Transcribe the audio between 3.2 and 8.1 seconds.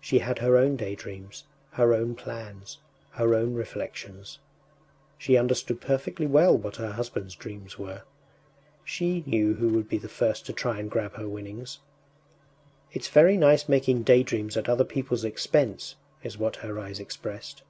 own reflections; she understood perfectly well what her husband’s dreams were.